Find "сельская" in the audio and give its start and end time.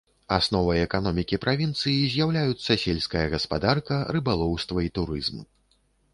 2.85-3.23